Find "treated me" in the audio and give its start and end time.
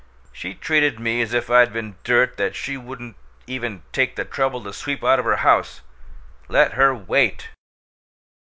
0.55-1.21